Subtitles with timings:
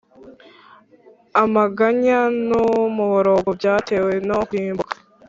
[1.43, 4.95] Amaganya n umuborogo byatewe no kurimbuka